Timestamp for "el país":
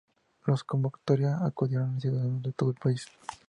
2.71-3.05